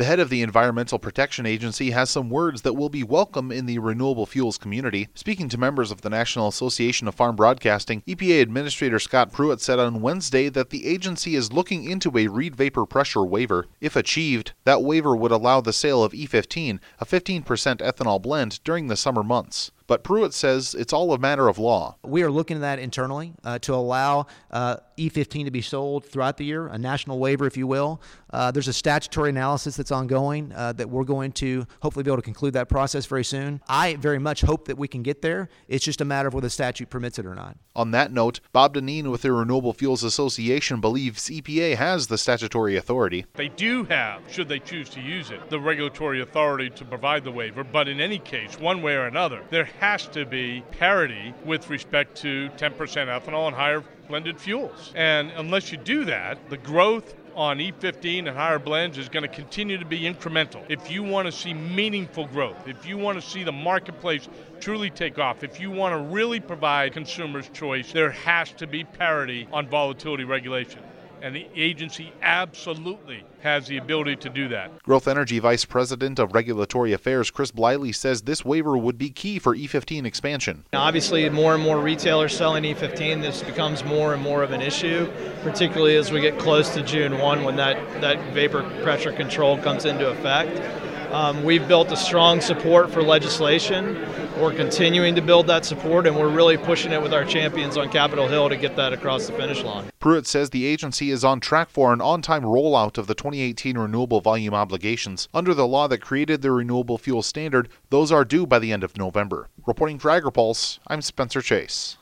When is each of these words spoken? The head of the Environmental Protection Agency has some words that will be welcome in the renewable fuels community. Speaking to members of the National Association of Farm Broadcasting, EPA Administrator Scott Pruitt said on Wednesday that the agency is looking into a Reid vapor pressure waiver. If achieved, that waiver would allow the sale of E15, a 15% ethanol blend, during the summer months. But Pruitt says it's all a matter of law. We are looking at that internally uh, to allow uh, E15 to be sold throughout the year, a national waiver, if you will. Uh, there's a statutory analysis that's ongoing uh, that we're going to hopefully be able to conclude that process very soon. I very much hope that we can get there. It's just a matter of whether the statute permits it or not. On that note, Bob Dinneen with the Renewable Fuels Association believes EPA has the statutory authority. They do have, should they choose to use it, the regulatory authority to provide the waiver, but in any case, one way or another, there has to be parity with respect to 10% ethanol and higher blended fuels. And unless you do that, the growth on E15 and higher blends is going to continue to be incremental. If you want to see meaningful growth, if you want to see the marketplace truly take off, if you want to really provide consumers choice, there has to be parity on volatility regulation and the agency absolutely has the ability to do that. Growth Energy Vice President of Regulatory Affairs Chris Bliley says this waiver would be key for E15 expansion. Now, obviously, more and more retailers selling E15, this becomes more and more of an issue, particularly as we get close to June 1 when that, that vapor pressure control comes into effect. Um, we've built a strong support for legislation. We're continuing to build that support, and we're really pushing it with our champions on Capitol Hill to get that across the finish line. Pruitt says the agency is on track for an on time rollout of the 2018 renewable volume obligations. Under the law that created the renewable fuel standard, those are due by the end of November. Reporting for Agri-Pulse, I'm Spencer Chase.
The 0.00 0.06
head 0.06 0.18
of 0.18 0.30
the 0.30 0.40
Environmental 0.40 0.98
Protection 0.98 1.44
Agency 1.44 1.90
has 1.90 2.08
some 2.08 2.30
words 2.30 2.62
that 2.62 2.72
will 2.72 2.88
be 2.88 3.02
welcome 3.02 3.52
in 3.52 3.66
the 3.66 3.78
renewable 3.80 4.24
fuels 4.24 4.56
community. 4.56 5.08
Speaking 5.14 5.50
to 5.50 5.58
members 5.58 5.90
of 5.90 6.00
the 6.00 6.08
National 6.08 6.48
Association 6.48 7.06
of 7.06 7.14
Farm 7.14 7.36
Broadcasting, 7.36 8.02
EPA 8.08 8.40
Administrator 8.40 8.98
Scott 8.98 9.30
Pruitt 9.30 9.60
said 9.60 9.78
on 9.78 10.00
Wednesday 10.00 10.48
that 10.48 10.70
the 10.70 10.86
agency 10.86 11.34
is 11.34 11.52
looking 11.52 11.84
into 11.84 12.16
a 12.16 12.28
Reid 12.28 12.56
vapor 12.56 12.86
pressure 12.86 13.26
waiver. 13.26 13.66
If 13.82 13.94
achieved, 13.94 14.54
that 14.64 14.82
waiver 14.82 15.14
would 15.14 15.32
allow 15.32 15.60
the 15.60 15.70
sale 15.70 16.02
of 16.02 16.12
E15, 16.12 16.78
a 16.98 17.04
15% 17.04 17.44
ethanol 17.44 18.22
blend, 18.22 18.64
during 18.64 18.86
the 18.86 18.96
summer 18.96 19.22
months. 19.22 19.70
But 19.90 20.04
Pruitt 20.04 20.32
says 20.32 20.76
it's 20.78 20.92
all 20.92 21.12
a 21.12 21.18
matter 21.18 21.48
of 21.48 21.58
law. 21.58 21.96
We 22.04 22.22
are 22.22 22.30
looking 22.30 22.58
at 22.58 22.60
that 22.60 22.78
internally 22.78 23.32
uh, 23.42 23.58
to 23.58 23.74
allow 23.74 24.26
uh, 24.52 24.76
E15 24.96 25.46
to 25.46 25.50
be 25.50 25.62
sold 25.62 26.04
throughout 26.04 26.36
the 26.36 26.44
year, 26.44 26.68
a 26.68 26.78
national 26.78 27.18
waiver, 27.18 27.44
if 27.44 27.56
you 27.56 27.66
will. 27.66 28.00
Uh, 28.32 28.52
there's 28.52 28.68
a 28.68 28.72
statutory 28.72 29.30
analysis 29.30 29.76
that's 29.76 29.90
ongoing 29.90 30.52
uh, 30.54 30.72
that 30.74 30.88
we're 30.88 31.02
going 31.02 31.32
to 31.32 31.66
hopefully 31.82 32.04
be 32.04 32.08
able 32.08 32.18
to 32.18 32.22
conclude 32.22 32.52
that 32.52 32.68
process 32.68 33.04
very 33.06 33.24
soon. 33.24 33.60
I 33.68 33.96
very 33.96 34.20
much 34.20 34.42
hope 34.42 34.66
that 34.66 34.78
we 34.78 34.86
can 34.86 35.02
get 35.02 35.22
there. 35.22 35.48
It's 35.66 35.84
just 35.84 36.00
a 36.00 36.04
matter 36.04 36.28
of 36.28 36.34
whether 36.34 36.46
the 36.46 36.50
statute 36.50 36.88
permits 36.88 37.18
it 37.18 37.26
or 37.26 37.34
not. 37.34 37.56
On 37.74 37.90
that 37.90 38.12
note, 38.12 38.38
Bob 38.52 38.74
Dinneen 38.74 39.10
with 39.10 39.22
the 39.22 39.32
Renewable 39.32 39.72
Fuels 39.72 40.04
Association 40.04 40.80
believes 40.80 41.28
EPA 41.28 41.76
has 41.76 42.06
the 42.06 42.18
statutory 42.18 42.76
authority. 42.76 43.26
They 43.34 43.48
do 43.48 43.84
have, 43.84 44.22
should 44.30 44.48
they 44.48 44.60
choose 44.60 44.88
to 44.90 45.00
use 45.00 45.30
it, 45.30 45.50
the 45.50 45.58
regulatory 45.58 46.20
authority 46.20 46.70
to 46.70 46.84
provide 46.84 47.24
the 47.24 47.32
waiver, 47.32 47.64
but 47.64 47.88
in 47.88 48.00
any 48.00 48.18
case, 48.18 48.58
one 48.60 48.82
way 48.82 48.94
or 48.94 49.06
another, 49.06 49.42
there 49.50 49.68
has 49.80 50.06
to 50.08 50.26
be 50.26 50.62
parity 50.72 51.32
with 51.44 51.70
respect 51.70 52.14
to 52.18 52.50
10% 52.58 52.76
ethanol 52.76 53.46
and 53.46 53.56
higher 53.56 53.82
blended 54.08 54.38
fuels. 54.38 54.92
And 54.94 55.32
unless 55.36 55.72
you 55.72 55.78
do 55.78 56.04
that, 56.04 56.38
the 56.50 56.58
growth 56.58 57.14
on 57.34 57.58
E15 57.58 58.28
and 58.28 58.36
higher 58.36 58.58
blends 58.58 58.98
is 58.98 59.08
going 59.08 59.22
to 59.22 59.28
continue 59.28 59.78
to 59.78 59.86
be 59.86 60.00
incremental. 60.00 60.62
If 60.68 60.90
you 60.90 61.02
want 61.02 61.26
to 61.26 61.32
see 61.32 61.54
meaningful 61.54 62.26
growth, 62.26 62.68
if 62.68 62.84
you 62.84 62.98
want 62.98 63.20
to 63.22 63.26
see 63.26 63.42
the 63.42 63.52
marketplace 63.52 64.28
truly 64.60 64.90
take 64.90 65.18
off, 65.18 65.42
if 65.42 65.58
you 65.58 65.70
want 65.70 65.94
to 65.94 66.14
really 66.14 66.40
provide 66.40 66.92
consumers 66.92 67.48
choice, 67.54 67.90
there 67.92 68.10
has 68.10 68.52
to 68.52 68.66
be 68.66 68.84
parity 68.84 69.48
on 69.50 69.66
volatility 69.66 70.24
regulation 70.24 70.82
and 71.22 71.34
the 71.34 71.46
agency 71.54 72.12
absolutely 72.22 73.24
has 73.40 73.66
the 73.66 73.78
ability 73.78 74.16
to 74.16 74.28
do 74.28 74.48
that. 74.48 74.82
Growth 74.82 75.08
Energy 75.08 75.38
Vice 75.38 75.64
President 75.64 76.18
of 76.18 76.34
Regulatory 76.34 76.92
Affairs 76.92 77.30
Chris 77.30 77.50
Bliley 77.50 77.94
says 77.94 78.22
this 78.22 78.44
waiver 78.44 78.76
would 78.76 78.98
be 78.98 79.10
key 79.10 79.38
for 79.38 79.56
E15 79.56 80.04
expansion. 80.04 80.64
Now, 80.72 80.82
obviously, 80.82 81.28
more 81.30 81.54
and 81.54 81.62
more 81.62 81.78
retailers 81.78 82.36
selling 82.36 82.64
E15, 82.64 83.22
this 83.22 83.42
becomes 83.42 83.84
more 83.84 84.14
and 84.14 84.22
more 84.22 84.42
of 84.42 84.52
an 84.52 84.60
issue, 84.60 85.10
particularly 85.42 85.96
as 85.96 86.12
we 86.12 86.20
get 86.20 86.38
close 86.38 86.74
to 86.74 86.82
June 86.82 87.18
1 87.18 87.44
when 87.44 87.56
that, 87.56 88.00
that 88.00 88.18
vapor 88.32 88.62
pressure 88.82 89.12
control 89.12 89.58
comes 89.58 89.84
into 89.84 90.08
effect. 90.08 90.89
Um, 91.12 91.42
we've 91.42 91.66
built 91.66 91.90
a 91.90 91.96
strong 91.96 92.40
support 92.40 92.90
for 92.90 93.02
legislation. 93.02 94.00
We're 94.40 94.54
continuing 94.54 95.16
to 95.16 95.20
build 95.20 95.48
that 95.48 95.64
support, 95.64 96.06
and 96.06 96.16
we're 96.16 96.28
really 96.28 96.56
pushing 96.56 96.92
it 96.92 97.02
with 97.02 97.12
our 97.12 97.24
champions 97.24 97.76
on 97.76 97.90
Capitol 97.90 98.28
Hill 98.28 98.48
to 98.48 98.56
get 98.56 98.76
that 98.76 98.92
across 98.92 99.26
the 99.26 99.32
finish 99.32 99.64
line. 99.64 99.90
Pruitt 99.98 100.26
says 100.26 100.50
the 100.50 100.64
agency 100.64 101.10
is 101.10 101.24
on 101.24 101.40
track 101.40 101.68
for 101.68 101.92
an 101.92 102.00
on 102.00 102.22
time 102.22 102.42
rollout 102.42 102.96
of 102.96 103.08
the 103.08 103.14
2018 103.14 103.76
renewable 103.76 104.20
volume 104.20 104.54
obligations. 104.54 105.28
Under 105.34 105.52
the 105.52 105.66
law 105.66 105.88
that 105.88 105.98
created 105.98 106.42
the 106.42 106.52
renewable 106.52 106.96
fuel 106.96 107.22
standard, 107.22 107.68
those 107.90 108.12
are 108.12 108.24
due 108.24 108.46
by 108.46 108.60
the 108.60 108.72
end 108.72 108.84
of 108.84 108.96
November. 108.96 109.48
Reporting 109.66 109.98
for 109.98 110.10
Agri-Pulse, 110.10 110.78
I'm 110.86 111.02
Spencer 111.02 111.42
Chase. 111.42 111.98